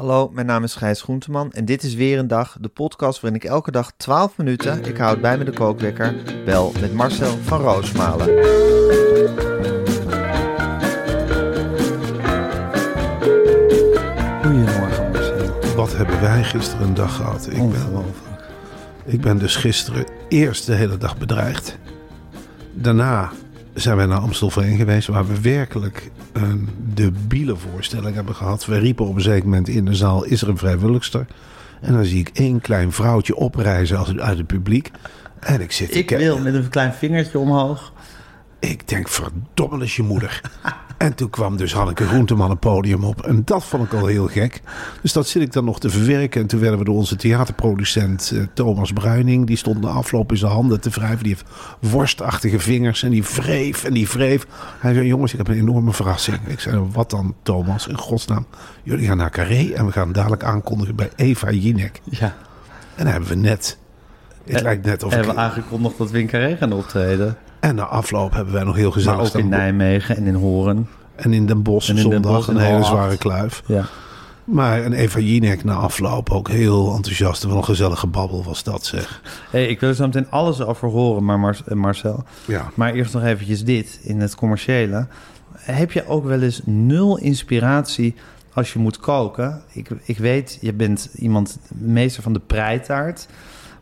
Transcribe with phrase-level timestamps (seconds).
[0.00, 3.40] Hallo, mijn naam is Gijs Groenteman en dit is weer een dag, de podcast waarin
[3.40, 7.60] ik elke dag 12 minuten, ik houd bij me de kookwekker, bel met Marcel van
[7.60, 8.26] Roosmalen.
[14.42, 15.74] Goedemorgen Marcel.
[15.76, 17.48] Wat hebben wij gisteren een dag gehad?
[17.50, 18.04] Ik ben,
[19.04, 21.78] ik ben dus gisteren eerst de hele dag bedreigd.
[22.72, 23.30] Daarna
[23.74, 28.66] zijn wij naar Amstelveen geweest, waar we werkelijk een debiele voorstelling hebben gehad.
[28.66, 31.26] We riepen op een zeker moment in de zaal, is er een vrijwilligster?
[31.80, 34.90] En dan zie ik één klein vrouwtje oprijzen als- uit het publiek.
[35.40, 37.92] En ik zit Ik wil met een klein vingertje omhoog.
[38.58, 40.40] Ik denk, verdomme is je moeder.
[41.00, 43.20] en toen kwam dus Hanneke Groenteman het podium op.
[43.26, 44.60] En dat vond ik al heel gek.
[45.02, 46.40] Dus dat zit ik dan nog te verwerken.
[46.40, 49.46] En toen werden we door onze theaterproducent eh, Thomas Bruining.
[49.46, 51.22] Die stond na afloop in zijn handen te wrijven.
[51.22, 51.44] Die heeft
[51.92, 53.02] worstachtige vingers.
[53.02, 54.46] En die wreef en die wreef.
[54.78, 56.38] Hij zei, jongens, ik heb een enorme verrassing.
[56.46, 57.86] Ik zei, wat dan Thomas?
[57.86, 58.46] In godsnaam.
[58.82, 59.72] Jullie gaan naar Carré.
[59.74, 62.00] En we gaan dadelijk aankondigen bij Eva Jinek.
[62.04, 62.34] Ja,
[62.94, 63.78] En dan hebben we net...
[64.44, 65.36] Het Eh, lijkt net of hebben ik...
[65.36, 67.36] we aangekondigd dat we in Carré gaan optreden.
[67.60, 70.88] En na afloop hebben wij nog heel gezellig Maar ook in Nijmegen en in Horen.
[71.14, 73.62] En in Den Bosch En in Den zondag Bosch een en hele zware kluif.
[73.66, 73.84] Ja.
[74.44, 77.42] Maar en Eva Jinek na afloop ook heel enthousiast.
[77.42, 79.22] Wat een gezellige babbel was dat zeg.
[79.50, 82.24] Hey, ik wil er zo meteen alles over horen, maar Mar- eh, Marcel.
[82.44, 82.70] Ja.
[82.74, 85.06] Maar eerst nog eventjes dit, in het commerciële.
[85.52, 88.14] Heb je ook wel eens nul inspiratie
[88.54, 89.62] als je moet koken?
[89.72, 93.26] Ik, ik weet, je bent iemand, meester van de preitaart.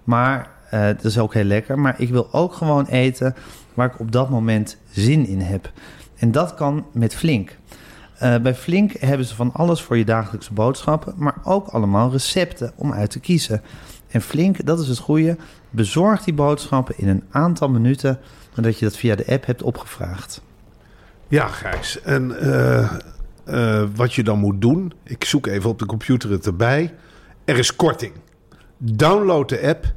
[0.05, 1.79] Maar eh, dat is ook heel lekker.
[1.79, 3.35] Maar ik wil ook gewoon eten
[3.79, 5.73] waar ik op dat moment zin in heb.
[6.17, 7.57] En dat kan met Flink.
[8.19, 12.73] Eh, bij Flink hebben ze van alles voor je dagelijkse boodschappen, maar ook allemaal recepten
[12.77, 13.63] om uit te kiezen.
[14.09, 15.37] En Flink, dat is het goede,
[15.71, 18.19] bezorgt die boodschappen in een aantal minuten
[18.55, 20.43] nadat je dat via de app hebt opgevraagd.
[21.29, 22.01] Ja, Gijs.
[22.03, 22.91] En eh,
[23.45, 24.93] eh, wat je dan moet doen.
[25.05, 26.95] Ik zoek even op de computer het erbij.
[27.45, 28.13] Er is korting.
[28.79, 29.93] Download de app.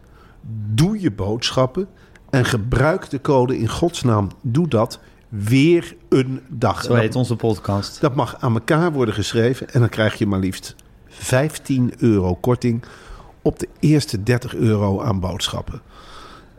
[0.74, 1.88] Doe je boodschappen.
[2.32, 4.28] En gebruik de code in godsnaam.
[4.42, 5.00] Doe dat
[5.30, 6.84] weer een dag.
[6.84, 8.02] Zo heet onze podcast.
[8.02, 10.76] Dat mag aan elkaar worden geschreven en dan krijg je maar liefst
[11.08, 12.84] 15 euro korting
[13.42, 15.82] op de eerste 30 euro aan boodschappen.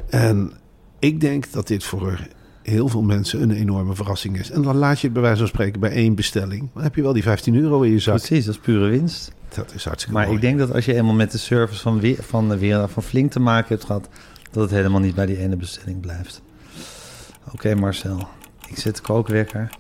[0.09, 0.53] En
[0.99, 2.27] ik denk dat dit voor
[2.62, 4.50] heel veel mensen een enorme verrassing is.
[4.50, 6.69] En dan laat je het bij wijze van spreken bij één bestelling.
[6.75, 8.16] Dan heb je wel die 15 euro in je zak.
[8.16, 9.32] Precies, dat is pure winst.
[9.55, 10.37] Dat is hartstikke Maar mooi.
[10.37, 13.03] ik denk dat als je eenmaal met de service van, weer, van, de wereld van
[13.03, 14.09] Flink te maken hebt gehad,
[14.52, 16.42] dat het helemaal niet bij die ene bestelling blijft.
[17.52, 18.28] Oké Marcel,
[18.68, 19.70] ik de kookwekker.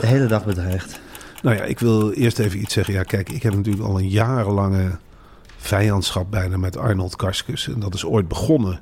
[0.00, 1.00] De hele dag bedreigd.
[1.42, 2.94] Nou ja, ik wil eerst even iets zeggen.
[2.94, 4.98] Ja, kijk, ik heb natuurlijk al een jarenlange
[5.56, 7.68] vijandschap bijna met Arnold Karskens.
[7.68, 8.80] En dat is ooit begonnen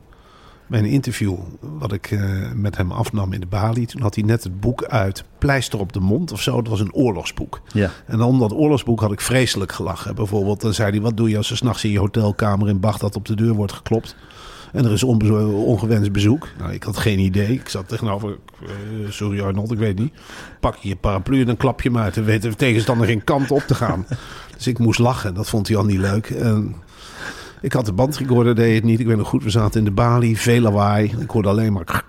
[0.68, 2.20] bij een interview wat ik eh,
[2.54, 3.86] met hem afnam in de Bali.
[3.86, 6.56] Toen had hij net het boek uit, Pleister op de mond of zo.
[6.56, 7.60] Dat was een oorlogsboek.
[7.72, 7.90] Ja.
[8.06, 10.14] En om dat oorlogsboek had ik vreselijk gelachen.
[10.14, 13.16] Bijvoorbeeld, dan zei hij, wat doe je als er s'nachts in je hotelkamer in Bagdad
[13.16, 14.16] op de deur wordt geklopt?
[14.72, 16.48] En er is ongewenst bezoek.
[16.58, 17.52] Nou, ik had geen idee.
[17.52, 18.70] Ik zat tegenover, eh,
[19.10, 20.12] sorry Arnold, ik weet niet.
[20.60, 22.16] Pak je je paraplu en dan klap je hem uit.
[22.16, 24.06] En weet de tegenstander geen kant op te gaan.
[24.56, 25.34] dus ik moest lachen.
[25.34, 26.30] Dat vond hij al niet leuk.
[26.30, 26.74] En
[27.60, 29.00] ik had de bandrecorder, deed het niet.
[29.00, 31.14] Ik weet nog goed, we zaten in de balie, veel lawaai.
[31.18, 32.04] Ik hoorde alleen maar...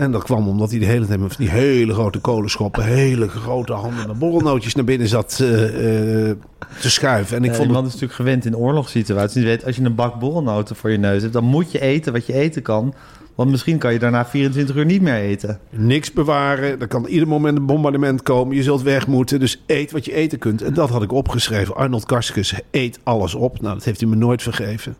[0.00, 3.72] En dat kwam omdat hij de hele tijd met die hele grote kolenschoppen, hele grote
[3.72, 6.36] handen met borrelnootjes naar binnen zat eh, eh,
[6.80, 7.36] te schuiven.
[7.36, 9.34] En ik vond het is natuurlijk gewend in oorlogssituaties.
[9.34, 12.12] Die weet, als je een bak borrelnoten voor je neus hebt, dan moet je eten
[12.12, 12.94] wat je eten kan.
[13.34, 15.58] Want misschien kan je daarna 24 uur niet meer eten.
[15.70, 16.80] niks bewaren.
[16.80, 18.56] Er kan ieder moment een bombardement komen.
[18.56, 19.40] Je zult weg moeten.
[19.40, 20.62] Dus eet wat je eten kunt.
[20.62, 21.74] En dat had ik opgeschreven.
[21.74, 23.60] Arnold Karskens eet alles op.
[23.60, 24.96] Nou, dat heeft hij me nooit vergeven.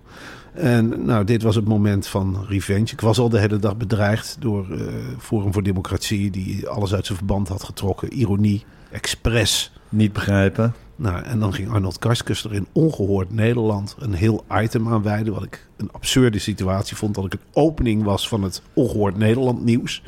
[0.52, 2.92] En nou, dit was het moment van revenge.
[2.92, 4.84] Ik was al de hele dag bedreigd door eh,
[5.18, 6.30] Forum voor Democratie...
[6.30, 8.12] die alles uit zijn verband had getrokken.
[8.12, 9.72] Ironie, expres.
[9.88, 10.74] Niet begrijpen.
[10.96, 15.32] Nou, en dan ging Arnold Karskens er in ongehoord Nederland een heel item aan wijden.
[15.32, 17.14] Wat ik een absurde situatie vond.
[17.14, 20.02] Dat ik een opening was van het ongehoord Nederland nieuws.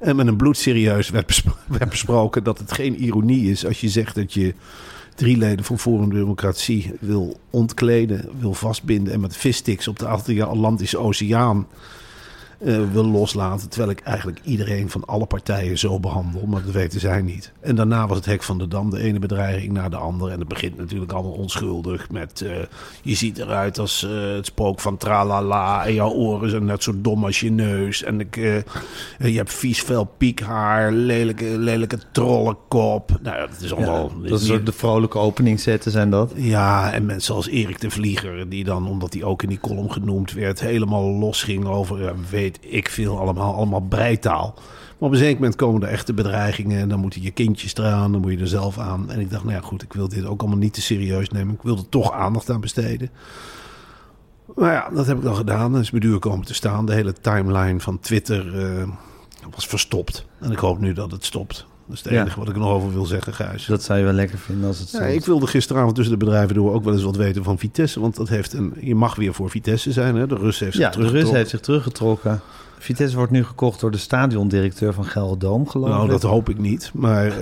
[0.00, 1.26] En met een bloedserieus werd
[1.88, 4.54] besproken dat het geen ironie is als je zegt dat je
[5.16, 10.06] drie leden van Forum Democratie wil ontkleden, wil vastbinden en met vissticks op de
[10.44, 11.66] Atlantische Oceaan
[12.58, 13.68] eh, wil loslaten.
[13.68, 17.52] Terwijl ik eigenlijk iedereen van alle partijen zo behandel, maar dat weten zij niet.
[17.60, 20.32] En daarna was het hek van de dam, de ene bedreiging naar de andere.
[20.32, 22.50] En het begint natuurlijk allemaal onschuldig met eh,
[23.02, 26.92] je ziet eruit als eh, het spook van tralala en jouw oren zijn net zo
[26.96, 28.02] dom als je neus.
[28.02, 28.34] En ik,
[29.18, 33.18] je hebt vies veel piekhaar, lelijke, lelijke trollenkop.
[33.22, 34.12] Nou ja, dat is allemaal...
[34.22, 36.32] Dat is ook de vrolijke openingszetten zijn dat.
[36.34, 39.92] Ja, en mensen als Erik de Vlieger, die dan, omdat hij ook in die column
[39.92, 42.14] genoemd werd, helemaal los ging over,
[42.60, 44.54] ik veel, allemaal, allemaal breitaal.
[44.98, 48.12] Maar op een zeker moment komen er echte bedreigingen en dan moeten je kindjes eraan,
[48.12, 49.10] dan moet je er zelf aan.
[49.10, 51.54] En ik dacht, nou ja, goed, ik wil dit ook allemaal niet te serieus nemen.
[51.54, 53.10] Ik wil er toch aandacht aan besteden.
[54.54, 55.74] Maar ja, dat heb ik dan gedaan.
[55.74, 56.86] En is me duur komen te staan.
[56.86, 58.88] De hele timeline van Twitter eh,
[59.54, 60.26] was verstopt.
[60.40, 61.66] En ik hoop nu dat het stopt.
[61.86, 62.20] Dat is het Ja.
[62.20, 63.66] enige wat ik er nog over wil zeggen, Gijs.
[63.66, 66.24] Dat zou je wel lekker vinden als het zo Ja, ik wilde gisteravond tussen de
[66.24, 68.00] bedrijven door ook wel eens wat weten van Vitesse.
[68.00, 70.16] Want dat heeft een, je mag weer voor Vitesse zijn.
[70.16, 70.26] Hè?
[70.26, 71.36] De Rus heeft zich Ja, de Rus teruggetrokken.
[71.38, 72.40] heeft zich teruggetrokken.
[72.78, 76.10] Vitesse wordt nu gekocht door de stadiondirecteur van Gelderdoom, geloof Nou, ik.
[76.10, 76.90] dat hoop ik niet.
[76.94, 77.32] Maar eh,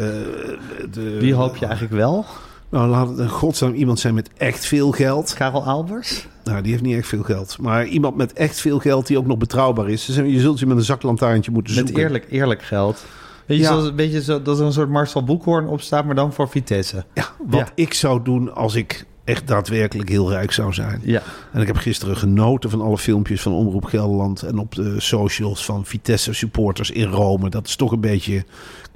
[0.90, 2.24] de, Wie hoop je eigenlijk wel?
[2.68, 5.34] Nou, laat het een godsnaam iemand zijn met echt veel geld.
[5.34, 6.26] Karel Albers?
[6.44, 7.56] Nou, die heeft niet echt veel geld.
[7.60, 10.04] Maar iemand met echt veel geld die ook nog betrouwbaar is.
[10.04, 12.04] Dus je zult je met een zaklantaarntje moeten Met zoeken.
[12.04, 13.04] eerlijk, eerlijk geld.
[13.46, 13.68] Weet je, Ja.
[13.70, 16.48] zoals, een beetje zo, dat er een soort Marcel Boekhoorn op staat, maar dan voor
[16.48, 17.04] Vitesse.
[17.14, 17.68] Ja, wat Ja.
[17.74, 21.00] ik zou doen als ik echt daadwerkelijk heel rijk zou zijn.
[21.04, 21.22] Ja.
[21.52, 24.42] En ik heb gisteren genoten van alle filmpjes van Omroep Gelderland...
[24.42, 27.48] en op de socials van Vitesse supporters in Rome.
[27.50, 28.44] Dat is toch een beetje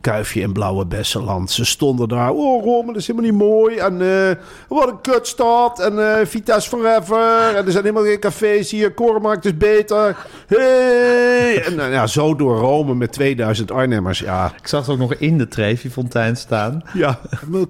[0.01, 1.51] Kuifje en Blauwe Bessenland.
[1.51, 3.77] Ze stonden daar, oh Rome, dat is helemaal niet mooi.
[3.77, 4.37] En eh,
[4.69, 5.81] wat een kutstad.
[5.81, 7.55] En eh, Vitesse forever.
[7.57, 8.93] En er zijn helemaal geen cafés hier.
[8.95, 10.17] Korenmarkt is beter.
[10.47, 11.63] Hey!
[11.65, 14.19] En nou ja, zo door Rome met 2000 Arnhemmers.
[14.19, 16.83] Ja, Ik zag ze ook nog in de Trevi-fontein staan.
[16.95, 17.21] ja,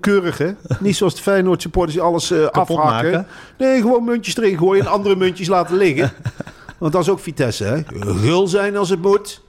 [0.00, 0.50] keurig hè.
[0.80, 2.76] Niet zoals de Feyenoord supporters die alles eh afhakken.
[2.76, 3.26] maken.
[3.58, 6.12] Nee, gewoon muntjes erin gooien en andere muntjes laten liggen.
[6.78, 7.82] Want dat is ook Vitesse hè.
[8.00, 9.40] Gul zijn als het moet.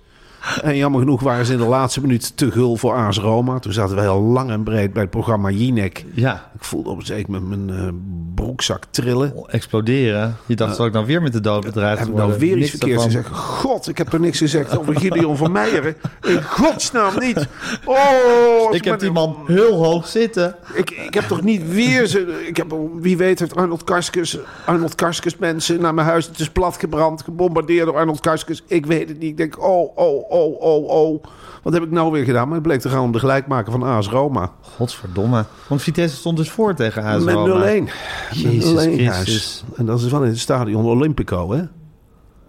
[0.62, 3.60] En jammer genoeg waren ze in de laatste minuut te gul voor AS Roma.
[3.60, 6.06] Toen zaten we heel lang en breed bij het programma Jinek.
[6.14, 7.94] Ja, Ik voelde op een zeker moment mijn eh,
[8.36, 9.34] broekzak trillen.
[9.48, 10.36] exploderen.
[10.46, 12.30] Je dacht, zal ik nou weer met de dood bedreigd Heb ik worden?
[12.30, 13.28] nou weer iets verkeerds gezegd?
[13.30, 15.96] God, ik heb er niks gezegd over Gideon van Meijeren.
[16.22, 17.48] In godsnaam niet.
[17.86, 20.56] Oh, Ik heb die man heel hoog zitten.
[20.74, 22.06] Ik, ik heb toch niet weer...
[22.08, 26.26] Ze, ik heb, wie weet heeft Arnold Karskens, Arnold Karskens mensen naar mijn huis...
[26.28, 28.64] Het is platgebrand, gebombardeerd door Arnold Karskens.
[28.68, 29.30] Ik weet het niet.
[29.30, 31.24] Ik denk, oh, oh, oh, oh, oh.
[31.64, 32.46] Wat heb ik nou weer gedaan?
[32.46, 34.52] Maar het bleek te gaan om de gelijkmaker van AS Roma.
[34.62, 35.46] Godverdomme.
[35.68, 37.38] Want Vitesse stond dus voor tegen AS Met 0-1.
[37.38, 37.60] Roma.
[37.60, 37.90] Met
[38.32, 39.64] Jezus 0-1 Christus.
[39.76, 41.64] En dat is wel in het stadion Olympico, hè?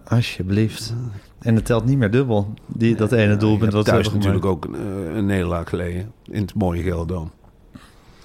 [0.07, 0.93] Alsjeblieft.
[1.39, 2.53] En het telt niet meer dubbel.
[2.67, 6.11] Die, dat ene doelpunt wat ze Thuis natuurlijk ook een, eh, een nederlaag geleden.
[6.23, 7.31] In het mooie Gelderdoom.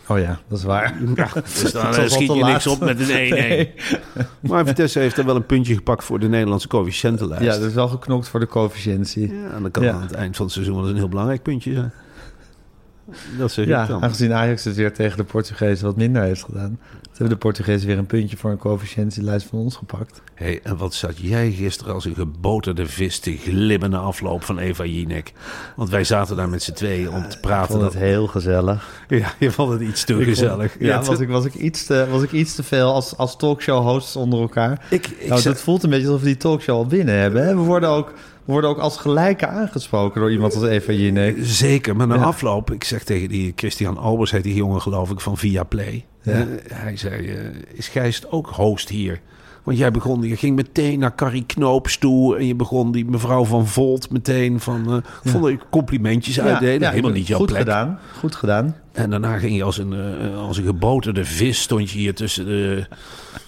[0.09, 0.95] Oh ja, dat is waar.
[1.15, 1.29] Ja,
[1.63, 2.51] dus dan Het eh, schiet je laat.
[2.51, 3.09] niks op met een 1-1.
[3.11, 3.75] Nee.
[4.41, 7.45] Maar Vitesse heeft er wel een puntje gepakt voor de Nederlandse coëfficiëntenlijst.
[7.45, 9.35] Ja, dat is wel geknokt voor de coëfficiëntie.
[9.35, 9.93] Ja, en dat kan Ja.
[9.93, 11.93] aan het eind van het seizoen wel eens een heel belangrijk puntje zijn.
[13.39, 14.03] Dat zeg ik Ja, dan.
[14.03, 16.79] aangezien Ajax het weer tegen de Portugezen wat minder heeft gedaan.
[17.03, 20.23] Toen hebben de Portugezen weer een puntje voor een coëfficiëntielijst van ons gepakt.
[20.35, 24.59] Hey, en wat zat jij gisteren als een geboterde vis te glimmen na afloop van
[24.59, 25.33] Eva Jinek?
[25.77, 27.71] Want wij zaten daar met z'n tweeën om te Ik praten.
[27.71, 29.05] vond het Dat, heel gezellig.
[29.09, 30.77] ja, je vond het iets te Ik vond- gezellig.
[30.79, 34.17] Ja, was ik, was, ik iets te, was ik iets te veel als, als talkshow-hosts
[34.17, 34.87] onder elkaar.
[34.91, 37.47] ik, ik nou, zei- het voelt een beetje alsof we die talkshow al binnen hebben.
[37.47, 37.55] Hè?
[37.55, 38.13] We, worden ook,
[38.47, 41.37] worden ook als gelijke aangesproken door iemand als Eva Jinek.
[41.41, 42.23] Zeker, maar na Ja.
[42.23, 46.05] afloop, ik zeg tegen die Christian Albers, heet die jongen geloof ik van Viaplay.
[46.23, 46.33] Ja.
[46.33, 49.21] Eh, hij zei, eh, is Gijs ook host hier?
[49.67, 53.45] Want jij begon, je ging meteen naar Carrie Knoops toe en je begon die mevrouw
[53.45, 56.91] van Volt meteen van, eh vond ik complimentjes uitdelen.
[56.91, 57.59] Helemaal niet jouw Goed plek.
[57.59, 58.77] gedaan, goed gedaan.
[58.93, 62.45] En daarna ging je als een, eh, als een geboterde vis, stond je hier tussen
[62.45, 62.87] de...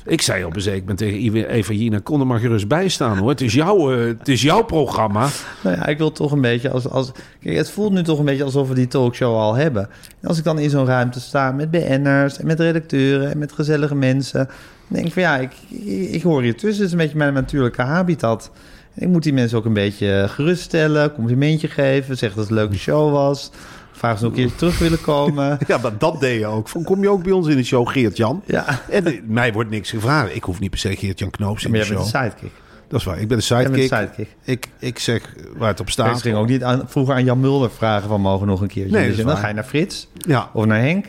[0.05, 3.19] Ik zei op een zeker moment tegen Eva Jina, kon er maar gerust bij staan
[3.19, 3.29] hoor.
[3.29, 5.29] Het is, jouw, eh, het is jouw programma.
[5.63, 7.13] Nou ja, ik wil toch een beetje als, als...
[7.41, 9.89] Kijk, het voelt nu toch een beetje alsof we die talkshow al hebben.
[10.21, 13.53] En als ik dan in zo'n ruimte sta met BN'ers en met redacteuren en met
[13.53, 14.49] gezellige mensen...
[14.89, 16.77] denk ik van ja, ik, ik, ik hoor hier tussen.
[16.77, 18.51] Het is een beetje mijn natuurlijke habitat.
[18.95, 22.79] Ik moet die mensen ook een beetje geruststellen, complimentje geven, zeggen dat het een leuke
[22.79, 23.51] show was.
[23.93, 25.59] Vraag ze nog een keer terug willen komen.
[25.67, 26.69] Ja, maar dat deed je ook.
[26.69, 28.43] Van, kom je ook bij ons in de show, Geert-Jan?
[28.47, 28.81] Ja.
[28.91, 30.35] En eh, mij wordt niks gevraagd.
[30.35, 32.13] Ik hoef niet per se Geert-Jan Knoops in Maar de jij show.
[32.13, 32.53] bent een sidekick.
[32.89, 33.21] Dat is waar.
[33.21, 33.91] Ik ben de sidekick.
[33.91, 34.29] een sidekick.
[34.45, 36.17] Ik, ik zeg waar het op staat.
[36.17, 38.69] ze ging ook niet aan, vroeger aan Jan Mulder vragen van mogen we nog een
[38.69, 38.93] keertje.
[38.97, 41.07] Nee, dat Dus dan ga je naar Frits Ja, of naar Henk.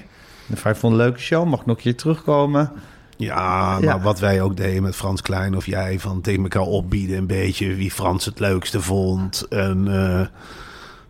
[0.48, 2.72] Dan vraag je vond een leuke show, mag ik nog een keer terugkomen?
[3.20, 3.36] Ja,
[3.72, 4.00] maar Ja.
[4.02, 6.00] wat wij ook deden met Frans Klein of jij...
[6.00, 9.46] van tegen elkaar opbieden een beetje wie Frans het leukste vond.
[9.50, 10.28] En eh,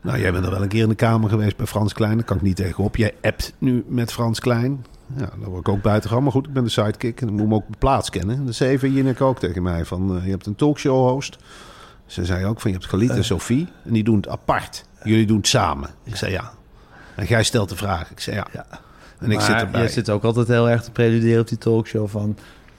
[0.01, 2.15] nou, jij bent er wel een keer in de kamer geweest bij Frans Klein.
[2.15, 2.95] Daar kan ik niet tegenop.
[2.95, 4.85] Jij appt nu met Frans Klein.
[5.17, 6.23] Ja, dan word ik ook buiten gaan.
[6.23, 8.45] Maar goed, ik ben de sidekick en dan moet me ook mijn plaats kennen.
[8.45, 9.85] Dat zei even Jinek ook tegen mij.
[9.85, 11.37] Van, eh, je hebt een talkshow-host.
[12.05, 13.67] Ze zei ook van, je hebt Galit en Sophie.
[13.85, 14.85] En die doen het apart.
[15.03, 15.89] Jullie doen het samen.
[16.03, 16.51] Ik zei ja.
[17.15, 18.11] En jij stelt de vraag.
[18.11, 18.47] Ik zei ja.
[18.53, 18.65] Ja.
[19.19, 19.79] En ik maar zit erbij.
[19.81, 22.37] jij zit ook altijd heel erg te preduderen op die talkshow van...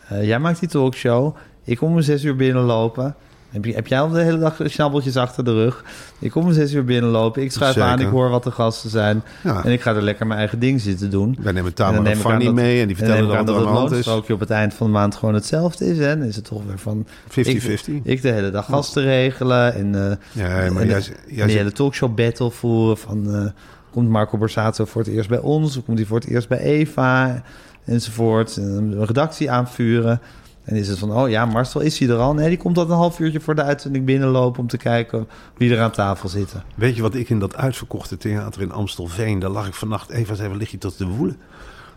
[0.08, 3.14] eh, jij maakt die talkshow, ik kom om zes uur binnenlopen.
[3.50, 5.84] Heb, je, heb jij al de hele dag snabbeltjes achter de rug?
[6.18, 7.88] Ik kom om zes uur binnenlopen, ik schuif Zeker.
[7.88, 9.22] aan, ik hoor wat de gasten zijn.
[9.44, 9.64] Ja.
[9.64, 11.36] En ik ga er lekker mijn eigen ding zitten doen.
[11.40, 13.54] Wij nemen En Tamara en ik Fanny dat- mee en die vertellen ik dan dat
[13.54, 15.98] de het loonstrookje op het eind van de maand gewoon hetzelfde is.
[15.98, 17.06] Dan is het toch weer van...
[17.28, 17.32] 50-50.
[17.32, 21.40] Ik, ik de hele dag gasten regelen en, eh, Ja, maar en, jij, de- jij
[21.42, 23.34] en die hele talkshow battle voeren van...
[23.34, 23.44] eh,
[23.90, 25.82] komt Marco Borsato voor het eerst bij ons?
[25.84, 27.42] Komt hij voor het eerst bij Eva?
[27.84, 28.56] Enzovoort.
[28.56, 30.20] En een redactie aanvuren.
[30.64, 32.34] En is het van, oh ja, Marcel, is hij er al?
[32.34, 34.60] Nee, die komt dat een half uurtje voor de uitzending binnenlopen...
[34.60, 36.62] om te kijken wie er aan tafel zitten.
[36.74, 39.38] Weet je wat ik in dat uitverkochte theater in Amstelveen...
[39.38, 40.10] daar lag ik vannacht...
[40.32, 41.36] Zei, waar lig je tot de woelen?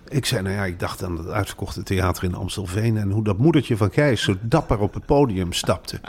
[0.10, 2.98] Ik zei, nou ja, ik dacht aan het uitverkochte theater in Amstelveen...
[2.98, 6.00] en hoe dat moedertje van Gijs zo dapper op het podium stapte.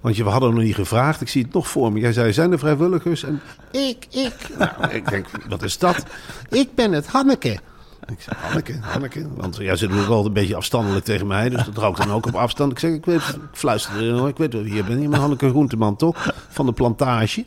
[0.00, 1.20] Want je, we hadden nog niet gevraagd.
[1.20, 2.00] Ik zie het nog voor me.
[2.00, 3.24] Jij zei, zijn er vrijwilligers?
[3.24, 4.48] En ik, ik.
[4.58, 6.04] Nou, ik denk, wat is dat?
[6.48, 7.58] Ik ben het, Hanneke.
[8.06, 9.26] Ik zei, Hanneke, Hanneke.
[9.34, 11.48] Want jij zit natuurlijk altijd een beetje afstandelijk tegen mij.
[11.48, 12.72] Dus dat rookt dan ook op afstand.
[12.72, 15.02] Ik zeg, ik weet, ik ik weet wel wie je bent.
[15.02, 16.34] Je bent Hanneke Groenteman, toch?
[16.48, 17.44] Van de plantage.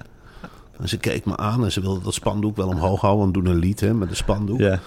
[0.79, 3.25] En ze keek me aan en ze wilde dat spandoek wel omhoog houden.
[3.27, 4.59] We doen een lied hè, met een spandoek.
[4.59, 4.79] Ja.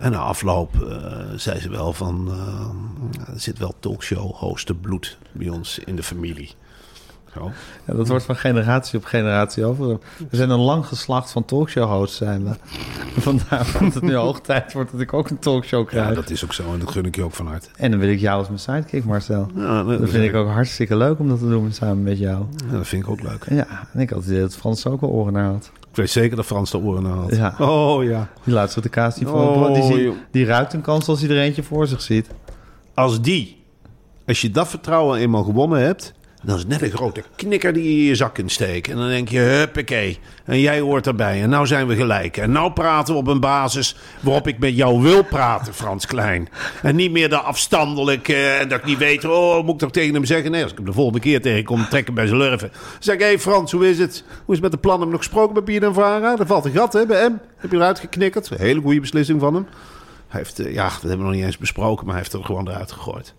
[0.00, 2.28] En na afloop eh, zei ze wel van...
[2.30, 6.50] eh, er zit wel talkshow hosten bloed bij ons in de familie.
[7.34, 7.50] Zo.
[7.86, 9.98] Ja, dat wordt van generatie op generatie over.
[10.30, 12.50] We zijn een lang geslacht van talkshow-hosts zijn we.
[13.20, 16.08] Vandaar dat het nu hoog tijd wordt dat ik ook een talkshow krijg.
[16.08, 17.68] Ja, dat is ook zo en dat gun ik je ook van harte.
[17.76, 19.50] En dan wil ik jou als mijn sidekick, Marcel.
[19.54, 22.44] Ja, dat, Dat vind ik ook hartstikke leuk om dat te doen samen met jou.
[22.70, 23.46] ja, dat vind ik ook leuk.
[23.50, 25.70] Ja, en ik had het idee dat Frans ook wel oren naar had.
[25.90, 27.36] Ik weet zeker dat Frans de oren had.
[27.36, 27.54] Ja.
[27.58, 28.28] Oh ja.
[28.44, 31.20] Die laatst op de kaas die, voor Oh, die, zie- die ruikt een kans als
[31.20, 32.30] hij er eentje voor zich ziet.
[32.94, 33.62] Als die,
[34.26, 36.12] als je dat vertrouwen eenmaal gewonnen hebt...
[36.42, 38.92] dan is net een grote knikker die je in je zak kunt steken.
[38.92, 40.18] En dan denk je, huppakee.
[40.44, 41.42] En jij hoort erbij.
[41.42, 42.36] En nou zijn we gelijk.
[42.36, 46.48] En nou praten we op een basis waarop ik met jou wil praten, Frans Klein.
[46.82, 48.28] En niet meer de afstandelijk...
[48.28, 50.50] eh, en dat ik niet weet, oh, moet ik toch tegen hem zeggen?
[50.50, 52.72] Nee, als ik hem de volgende keer tegenkom, trekken bij zijn lurven.
[52.98, 54.24] Zeg ik, hé Frans, hoe is het?
[54.26, 55.00] Hoe is het met de plannen?
[55.02, 56.38] Heb nog gesproken met Pier en Vara?
[56.38, 57.40] Er valt een gat, hè, bij hem.
[57.56, 58.48] Heb je eruit geknikkerd?
[58.48, 59.66] Hele goede beslissing van hem.
[60.28, 62.44] Hij heeft, eh, ja, dat hebben we nog niet eens besproken, maar hij heeft er
[62.44, 63.34] gewoon eruit gegooid.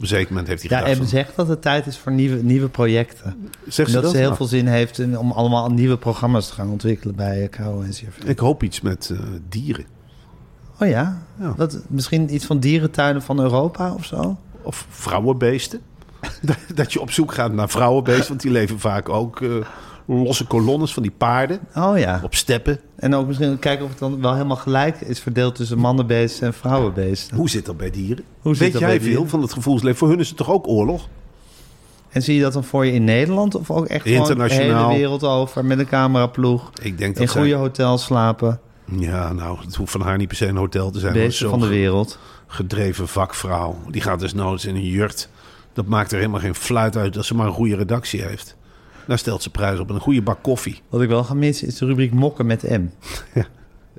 [0.00, 1.98] Op een zeker moment heeft hij Ja, gedacht en van, zegt dat het tijd is
[1.98, 3.50] voor nieuwe, nieuwe projecten.
[3.66, 4.10] Zegt En ze dat, dat?
[4.10, 4.36] ze heel Nou.
[4.36, 8.24] veel zin heeft om allemaal nieuwe programma's te gaan ontwikkelen bij eh, KO en CRV.
[8.24, 9.84] Ik hoop iets met eh, dieren.
[10.80, 11.22] Oh ja?
[11.40, 11.54] Ja.
[11.56, 14.36] Dat, misschien iets van dierentuinen van Europa of zo?
[14.62, 15.80] Of vrouwenbeesten.
[16.74, 18.28] dat je op zoek gaat naar vrouwenbeesten.
[18.28, 19.50] Want die leven vaak ook eh,
[20.16, 21.60] losse kolonnes van die paarden.
[21.74, 22.20] Oh ja.
[22.24, 22.80] Op steppen.
[22.96, 26.54] En ook misschien kijken of het dan wel helemaal gelijk is verdeeld tussen mannenbeesten en
[26.54, 27.36] vrouwenbeesten.
[27.36, 28.24] Hoe zit dat bij dieren?
[28.40, 29.28] Hoe zit Weet dat jij bij veel dieren?
[29.28, 29.98] van het gevoelsleven?
[29.98, 31.08] Voor hun is het toch ook oorlog?
[32.10, 34.86] En zie je dat dan voor je in Nederland of ook echt gewoon de Internationaal.
[34.88, 36.70] hele wereld over met een cameraploeg?
[36.82, 38.60] Ik denk dat In zij- goede hotels slapen,
[38.98, 41.32] Ja, nou, het hoeft van haar niet per se een hotel te zijn.
[41.32, 42.18] zo'n van de wereld.
[42.46, 43.76] gedreven vakvrouw.
[43.90, 45.28] Die gaat dus noods in een jurt.
[45.72, 48.56] Dat maakt er helemaal geen fluit uit dat ze maar een goede redactie heeft.
[49.06, 49.88] Daar stelt ze prijs op.
[49.88, 50.82] En een goede bak koffie.
[50.88, 52.84] Wat ik wel ga missen is de rubriek mokken met M.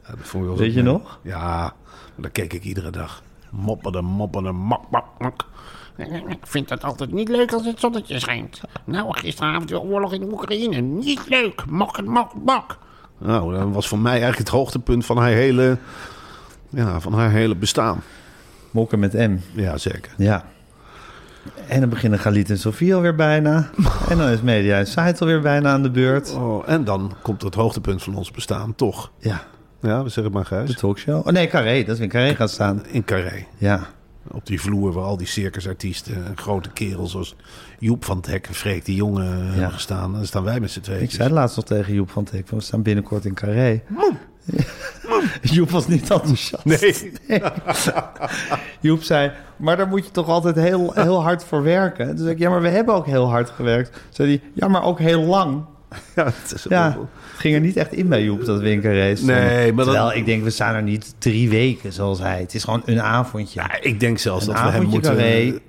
[0.04, 1.20] Ja, dat vond ik wel Weet je nog?
[1.22, 1.74] Ja,
[2.16, 3.24] daar keek ik iedere dag.
[3.50, 5.46] Mopperde, mopperde, mak, mak, mak.
[6.28, 8.62] Ik vind het altijd niet leuk als het zonnetje schijnt.
[8.86, 10.80] Nou, gisteravond de oorlog in Oekraïne.
[10.82, 11.66] Niet leuk.
[11.70, 12.78] Mok, mok, mok.
[13.18, 15.78] Nou, dat was voor mij eigenlijk het hoogtepunt van haar hele,
[16.70, 18.02] ja, van haar hele bestaan.
[18.72, 20.14] Mokken met M, Ja, zeker.
[20.18, 20.46] ja.
[21.68, 23.70] En dan beginnen Galit en Sofie alweer bijna.
[24.10, 26.34] En dan is Media Insight alweer bijna aan de beurt.
[26.34, 29.12] Oh, en dan komt het hoogtepunt van ons bestaan, toch?
[29.18, 29.44] Ja,
[29.82, 30.76] Ja, we zeggen maar de Gijs.
[30.76, 31.28] talkshow.
[31.28, 32.82] Oh nee, Carré, dat is in Carré gaan staan.
[32.88, 33.46] In Carré.
[33.58, 33.88] Ja,
[34.28, 37.36] Op die vloer waar al die circusartiesten en grote kerels zoals
[37.80, 40.14] Joep van het Hek en Freek de Jonge eh, hebben gestaan.
[40.14, 41.02] Dan staan wij met z'n tweeën.
[41.02, 43.82] ik zei laatst nog tegen Joep van Teek, we staan binnenkort in Carré.
[45.42, 46.66] Joep was niet enthousiast.
[46.82, 47.12] Nee.
[48.80, 52.08] Joep zei, maar daar moet je toch altijd heel, heel hard voor werken.
[52.08, 54.00] Toen zei ik, ja, maar we hebben ook heel hard gewerkt.
[54.10, 55.64] Zei hij, ja, maar ook heel lang.
[56.16, 56.98] Ja, het is Ja,
[57.32, 58.62] het ging er niet echt in bij Joep, dat
[59.18, 59.36] stonden.
[59.36, 62.40] Nee, maar dat- Terwijl ik denk, we staan er niet drie weken zoals hij.
[62.40, 63.60] Het is gewoon een avondje.
[63.62, 65.16] Ja, ik denk zelfs Een dat we hem moeten...
[65.16, 65.60] Carré.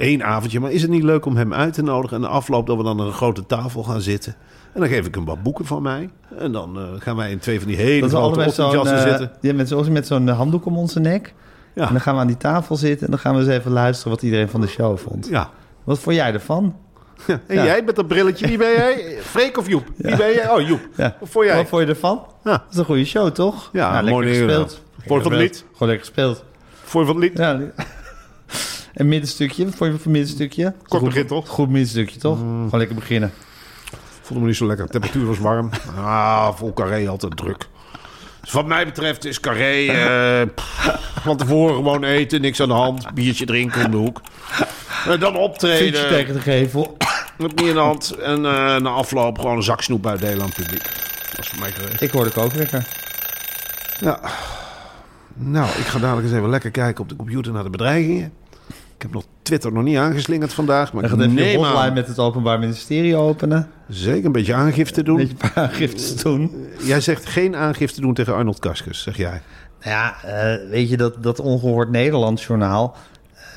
[0.00, 2.16] Eén avondje, maar is het niet leuk om hem uit te nodigen...
[2.16, 4.34] en de afloop dat we dan aan een grote tafel gaan zitten...
[4.72, 6.10] en dan geef ik hem wat boeken van mij...
[6.38, 9.32] en dan eh, gaan wij in twee van die hele dat grote ochtendjassen eh, zitten.
[9.40, 11.34] ja, met, zo'n- met zo'n handdoek om onze nek.
[11.74, 11.86] Ja.
[11.86, 14.12] En dan gaan we aan die tafel zitten en dan gaan we eens even luisteren
[14.12, 15.28] wat iedereen van de show vond.
[15.28, 15.50] Ja.
[15.84, 16.76] Wat vond jij ervan?
[17.26, 17.64] En Ja.
[17.64, 19.16] jij met dat brilletje, wie ben jij?
[19.22, 19.84] Freek of Joep?
[19.96, 20.50] Wie ben jij?
[20.50, 20.80] Oh, Joep.
[20.96, 21.56] Wat vond jij?
[21.56, 22.22] Wat vond je ervan?
[22.42, 23.70] Dat is een goede show, toch?
[23.72, 24.80] Ja, lekker mooi gespeeld.
[25.06, 25.64] van het lied?
[25.72, 26.44] Gewoon lekker gespeeld.
[26.82, 27.38] Voor het lied?
[27.38, 27.60] Ja.
[28.92, 30.74] En middenstukje, wat vond je van middenstukje?
[30.88, 31.48] Kort Goed- begin, toch?
[31.48, 32.38] Goed middenstukje, toch?
[32.42, 32.62] Mm.
[32.64, 33.32] Gewoon lekker beginnen.
[34.22, 34.86] Vond hem niet zo lekker.
[34.86, 35.70] De temperatuur was warm.
[35.96, 37.68] Ah, vol Carré altijd druk.
[38.40, 42.74] Dus wat mij betreft is Carré eh, pff, van tevoren gewoon eten, niks aan de
[42.74, 44.20] hand, biertje drinken om de hoek.
[45.06, 46.96] En dan Fietsje optreden, tegen de gevel.
[47.38, 48.10] met niet in de hand.
[48.10, 50.82] En eh, na afloop gewoon een zak snoep uitdelen aan het publiek.
[51.30, 52.00] Dat is voor mij geweest.
[52.00, 52.86] Ik hoorde ik ook lekker.
[54.00, 54.20] Ja.
[55.34, 58.32] Nou, ik ga dadelijk eens even lekker kijken op de computer naar de bedreigingen.
[59.00, 61.78] Ik heb nog Twitter nog niet aangeslingerd vandaag, maar ik gaan even je neem hotline
[61.78, 63.70] aan met het Openbaar Ministerie openen.
[63.88, 65.20] zeker een beetje aangifte doen.
[65.20, 66.66] Een beetje een paar aangiftes doen.
[66.82, 69.42] Jij zegt geen aangifte doen tegen Arnold Kaskus, zeg jij.
[69.80, 72.96] Nou ja, eh, weet je, dat, dat ongehoord Nederlands journaal...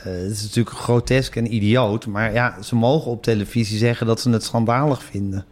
[0.04, 2.08] eh, het is natuurlijk grotesk en idioot.
[2.08, 5.46] Maar ja, ze mogen op televisie zeggen dat ze het schandalig vinden.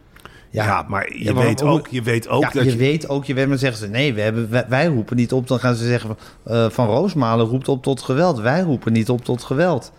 [0.52, 2.78] Ja, maar je, Ja, weet, ook, je weet ook ja, dat je, je...
[2.78, 3.88] weet ook, je weet, maar zeggen ze...
[3.88, 5.48] nee, we hebben, wij, wij roepen niet op.
[5.48, 8.40] Dan gaan ze zeggen eh, van Roosmalen roept op tot geweld.
[8.40, 9.92] Wij roepen niet op tot geweld.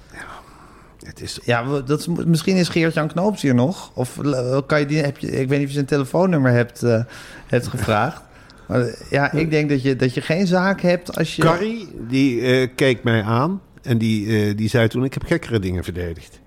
[1.05, 3.91] Het is, Ja, we- dat is, misschien is Geert-Jan Knoops hier nog.
[3.95, 6.81] Of eh, kan je die, heb je, ik weet niet of je zijn telefoonnummer hebt,
[7.47, 8.23] hebt gevraagd.
[8.69, 11.43] Maar ja, ik denk dat je, dat je geen zaak hebt als je...
[11.43, 15.05] Carrie, die keek mij aan en die, die zei toen...
[15.05, 16.41] ik heb gekkere dingen verdedigd.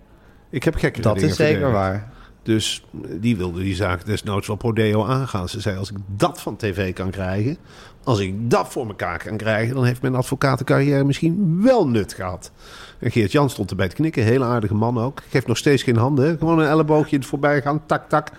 [0.50, 1.80] Ik heb gekkere dat dingen is zeker verdedigd.
[1.82, 2.14] waar.
[2.46, 2.86] Dus
[3.20, 5.50] die wilde die zaak desnoods wel prodeo aangaan.
[5.50, 7.58] Ze zei, als ik dat van tv kan krijgen...
[8.04, 9.76] als ik dat voor elkaar kan krijgen...
[9.76, 12.52] dan heeft mijn advocatencarrière misschien wel nut gehad.
[13.00, 14.24] En Geert Jan stond erbij te knikken.
[14.24, 15.22] Hele aardige man ook.
[15.30, 16.38] Geeft nog steeds geen handen.
[16.38, 17.86] Gewoon een elleboogje in het voorbijgaan.
[17.86, 18.32] Tak, tak.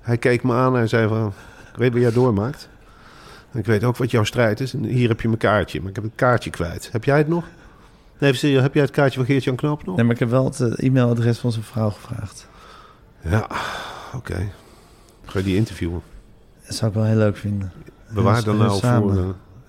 [0.00, 1.32] Hij keek me aan en zei van...
[1.72, 2.68] ik weet wat jij doormaakt.
[3.54, 4.74] Ik weet ook wat jouw strijd is.
[4.74, 5.80] En hier heb je mijn kaartje.
[5.80, 6.88] Maar ik heb het kaartje kwijt.
[6.92, 7.44] Heb jij het nog?
[8.18, 9.96] Nee, heb jij het kaartje van Geert-Jan Knoop nog?
[9.96, 12.48] Nee, maar ik heb wel het eh, e-mailadres van zijn vrouw gevraagd.
[13.22, 13.46] Ja,
[14.14, 14.48] oké.
[15.24, 16.02] Ga je die interviewen?
[16.66, 17.72] Dat zou ik wel heel leuk vinden.
[18.10, 19.18] Bewaar dan nou voor, samen.
[19.18, 19.24] eh,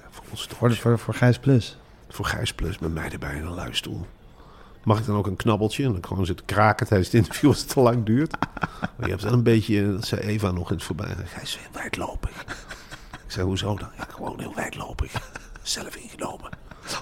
[0.09, 0.47] voor, ons.
[0.57, 1.77] Voor, de- voor, voor Gijs Plus.
[2.09, 4.05] voor Gijs Plus met mij erbij in een luistoel.
[4.83, 5.83] Mag ik dan ook een knabbeltje?
[5.85, 8.35] En dan gewoon zitten kraken tijdens het interview als het te lang duurt.
[8.79, 11.15] Maar je hebt wel een beetje, dat zei Eva nog in het voorbij.
[11.25, 12.41] Gijs is heel wijdlopig.
[13.11, 13.89] Ik zei, hoezo dan?
[13.97, 15.31] Ja, gewoon heel wijdlopig.
[15.61, 16.49] Zelf ingenomen.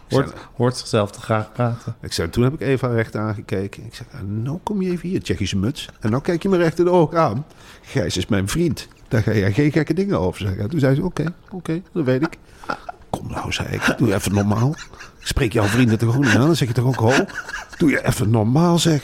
[0.07, 1.95] Zei, Hoort, zichzelf te graag praten.
[2.01, 3.85] ik zei, toen heb ik Eva recht aangekeken.
[3.85, 5.89] Ik zei, "En nou kom je even hier, Tsjechische muts.
[5.99, 7.45] En nou kijk je me recht in de ogen aan.
[7.81, 8.87] Gijs is mijn vriend.
[9.07, 10.69] Daar ga jij geen gekke dingen over zeggen.
[10.69, 12.37] Toen zei ze, oké, oké, dat weet ik.
[13.09, 14.69] Kom nou, zei ik, doe even normaal.
[15.19, 16.45] Ik spreek jouw vrienden toch ook niet aan?
[16.45, 17.25] Dan zeg je toch ook ho?
[17.77, 19.01] Doe je even normaal, zeg.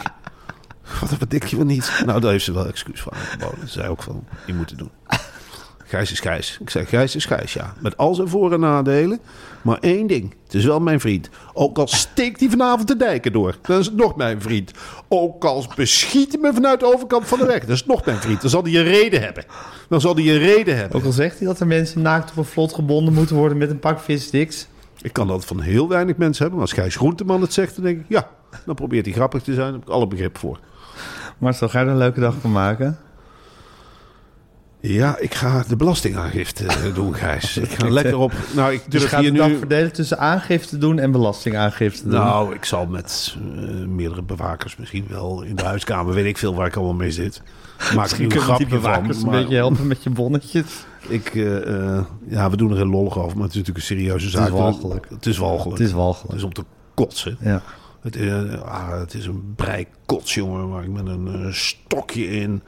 [0.99, 2.01] Wat, dik je wel niet?
[2.05, 3.67] Nou, daar heeft ze wel excuus voor aangeboden.
[3.67, 4.91] Ze zei ook van, je moet het doen.
[5.93, 6.57] Gijs is Gijs.
[6.61, 7.73] Ik zeg, Gijs is Gijs, ja.
[7.79, 9.19] Met al zijn voor- en nadelen.
[9.61, 11.29] Maar één ding, het is wel mijn vriend.
[11.53, 14.71] Ook al steekt hij vanavond de dijken door, dan is het nog mijn vriend.
[15.07, 18.05] Ook al beschiet hij me vanuit de overkant van de weg, dat is het nog
[18.05, 18.41] mijn vriend.
[18.41, 19.43] Dan zal hij een reden hebben.
[19.89, 20.97] Dan zal hij een reden hebben.
[20.97, 23.69] Ook al zegt hij dat er mensen naakt op een vlot gebonden moeten worden met
[23.69, 24.67] een pak vissticks.
[25.01, 26.59] Ik kan dat van heel weinig mensen hebben.
[26.59, 28.29] Maar als Gijs Groenteman het zegt, dan denk ik, ja.
[28.65, 29.65] Dan probeert hij grappig te zijn.
[29.65, 30.59] Daar heb ik alle begrip voor.
[31.37, 32.97] Marcel, ga je er een leuke dag van maken?
[34.87, 37.57] Ja, ik ga de belastingaangifte eh, doen, Gijs.
[37.57, 38.31] Ik ga lekker op...
[38.55, 39.57] Nou, ik Dus durf ga je hier nu...
[39.57, 42.19] verdelen tussen aangifte doen en belastingaangifte doen.
[42.19, 46.13] Nou, ik zal met eh, meerdere bewakers misschien wel in de huiskamer...
[46.13, 47.41] weet ik veel waar ik allemaal mee zit.
[47.77, 49.25] Maak ik nu Misschien een grapje die bewakers van.
[49.25, 50.85] een maar beetje helpen met je bonnetjes.
[51.07, 54.29] Ik, eh, ja, we doen er heel lollig over, maar het is natuurlijk een serieuze
[54.29, 54.49] zaak.
[54.49, 55.07] walgelijk.
[55.09, 55.77] Het is walgelijk.
[55.77, 56.27] Het is walgelijk.
[56.29, 57.37] Het is om te kotsen.
[57.39, 57.61] Ja.
[58.01, 58.17] Het,
[58.65, 62.61] ah, het is een brei kots, jongen, waar ik met een stokje in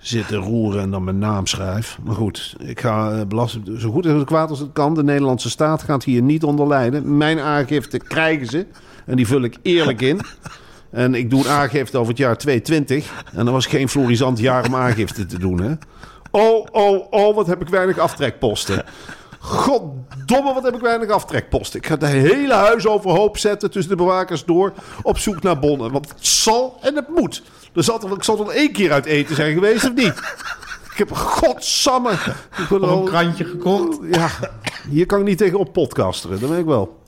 [0.00, 1.98] zit te roeren en dan mijn naam schrijf.
[2.04, 3.80] Maar goed, ik ga eh, belasting...
[3.80, 4.94] Zo goed en zo kwaad als het kan.
[4.94, 7.16] De Nederlandse staat gaat hier niet onder lijden.
[7.16, 8.66] Mijn aangifte krijgen ze.
[9.06, 10.20] En die vul ik eerlijk in.
[10.90, 13.24] En ik doe een aangifte over het jaar 2020.
[13.32, 15.72] En dat was geen florisant jaar om aangifte te doen, hè.
[16.30, 18.84] Oh, oh, oh, wat heb ik weinig aftrekposten.
[19.38, 21.78] Goddomme, wat heb ik weinig aftrekposten.
[21.78, 24.72] Ik ga het hele huis overhoop zetten tussen de bewakers door...
[25.02, 25.92] op zoek naar bonnen.
[25.92, 27.42] Want het zal en het moet.
[27.74, 30.18] Er zal toch, ik zal toch één keer uit eten zijn geweest, of niet?
[30.92, 32.12] Ik heb godsamme...
[32.58, 33.98] Ik al- een krantje gekocht.
[34.10, 34.28] ja,
[34.88, 36.98] hier kan ik niet tegen op podcasteren, dat weet ik wel.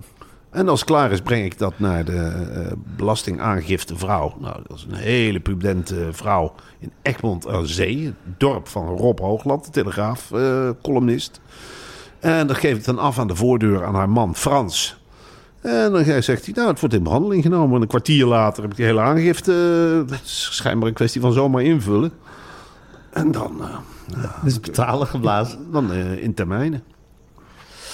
[0.51, 2.17] En als het klaar is, breng ik dat naar de
[2.55, 4.35] eh, belastingaangifte-vrouw.
[4.41, 8.05] Nou, dat is een hele pudente vrouw in Egmond aan Zee.
[8.05, 11.41] Het dorp van Rob Hoogland, de Telegraaf-columnist.
[12.21, 14.97] en dat geef ik dan af aan de voordeur aan haar man Frans.
[15.63, 17.77] En dan zegt hij, nou, het wordt in behandeling genomen.
[17.77, 20.05] En een kwartier later heb ik die hele aangifte.
[20.07, 22.13] Dat is schijnbaar een kwestie van zomaar invullen.
[23.11, 25.59] En dan, eh, Dus betalen geblazen.
[25.73, 26.83] dan eh, in termijnen.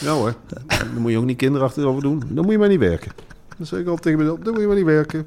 [0.01, 0.35] Ja hoor,
[0.67, 2.23] dan moet je ook niet kinderachtig over doen.
[2.29, 3.13] Dan moet je maar niet werken.
[3.59, 5.27] Dat zeg ik altijd tegen mezelf, dan moet je maar niet werken.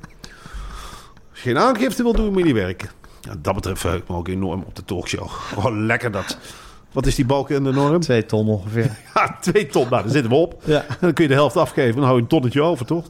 [1.32, 2.90] Als je geen aangifte wil doen, moet je niet werken.
[3.22, 5.28] Ja, dat betreft verheug ik me ook enorm op de talkshow.
[5.56, 6.38] Oh, lekker dat.
[6.92, 8.00] Wat is die balk in de norm?
[8.00, 8.98] Twee ton ongeveer.
[9.14, 9.88] Ja, twee ton.
[9.90, 10.62] Nou, daar zitten we op.
[10.66, 10.86] Ja.
[10.88, 11.96] En dan kun je de helft afgeven.
[11.96, 13.10] Dan hou je een tonnetje over, toch?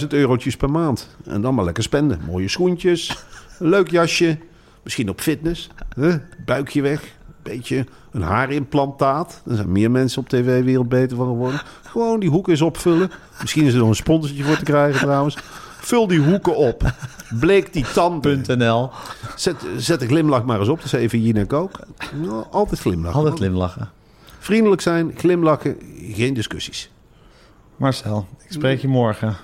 [0.00, 1.08] 10.000 eurotjes per maand.
[1.24, 2.20] En dan maar lekker spenden.
[2.26, 3.24] Mooie schoentjes,
[3.58, 4.38] een leuk jasje.
[4.82, 5.70] Misschien op fitness.
[5.96, 6.14] Huh?
[6.44, 7.14] Buikje weg.
[7.42, 9.42] Beetje een haarimplantaat.
[9.46, 11.60] Er zijn meer mensen op tv-wereld beter van geworden.
[11.82, 13.10] Gewoon die hoeken eens opvullen.
[13.40, 15.36] Misschien is er nog een sponsortje voor te krijgen trouwens.
[15.84, 16.92] Vul die hoeken op.
[17.40, 18.58] Bleek die tanden.
[18.58, 18.90] .nl.
[19.36, 20.76] Zet, zet de glimlach maar eens op.
[20.76, 21.78] Dat is even Jien en Kook.
[22.14, 23.18] Nou, altijd glimlachen.
[23.18, 23.90] Altijd glimlachen.
[24.38, 25.76] Vriendelijk zijn, glimlachen,
[26.12, 26.90] geen discussies.
[27.76, 29.36] Marcel, ik spreek je morgen.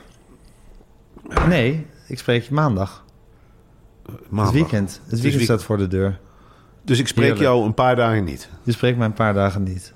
[1.49, 3.05] Nee, ik spreek je maandag.
[4.07, 4.55] Het Maandag.
[4.55, 4.89] weekend.
[4.91, 5.43] Het weekend weekend.
[5.43, 6.19] staat voor de deur.
[6.85, 7.45] Dus ik spreek Heerlijk.
[7.49, 8.49] jou een paar dagen niet.
[8.63, 9.93] Je spreekt mij een paar dagen niet.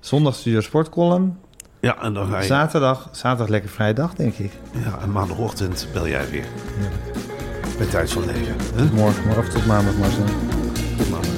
[0.00, 1.38] Zondag studio sportcolumn.
[1.86, 2.46] Ja, en dan ga je.
[2.46, 4.52] Zaterdag, zaterdag lekker vrije dag, denk ik.
[4.84, 6.44] Ja, en maandagochtend bel jij weer.
[7.78, 8.56] Bij Tijd van Leven.
[8.74, 8.84] Hè?
[8.84, 10.24] Morgen, maar of tot maandag, Marcel.
[10.96, 11.34] Tot maandag.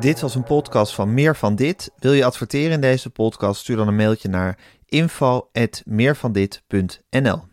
[0.00, 1.90] Dit was een podcast van Meer van Dit.
[1.98, 3.60] Wil je adverteren in deze podcast?
[3.60, 7.49] Stuur dan een mailtje naar info.meervandit.nl